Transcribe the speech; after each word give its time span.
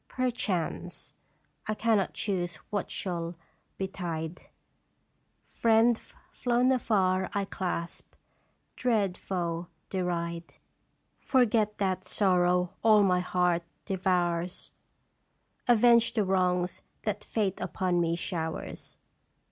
Perchance 0.07 1.13
I 1.67 1.75
cannot 1.75 2.15
choose 2.15 2.55
what 2.71 2.89
shall 2.89 3.35
betide 3.77 4.41
Friend 5.47 6.01
flown 6.31 6.71
afar 6.71 7.29
I 7.35 7.45
clasp, 7.45 8.15
dread 8.75 9.15
foe 9.15 9.67
deride, 9.91 10.55
Forget 11.19 11.77
that 11.77 12.03
sorrow 12.03 12.73
all 12.83 13.03
my 13.03 13.19
heart 13.19 13.61
devours, 13.85 14.73
Avenge 15.67 16.13
the 16.13 16.25
wrongs 16.25 16.81
that 17.03 17.23
Fate 17.23 17.61
upon 17.61 18.01
me 18.01 18.15
showers. 18.15 18.97